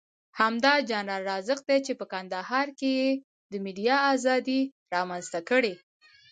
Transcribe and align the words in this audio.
همدا 0.39 0.73
جنرال 0.89 1.21
رازق 1.29 1.59
دی 1.67 1.77
چې 1.85 1.93
په 1.99 2.05
کندهار 2.13 2.67
کې 2.79 2.89
یې 2.99 3.09
د 3.51 3.53
ميډيا 3.65 3.97
ازادي 4.13 4.61
رامنځته 4.93 5.39
کړې. 5.49 5.73